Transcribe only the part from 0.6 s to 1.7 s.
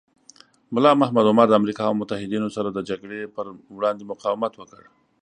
ملا محمد عمر د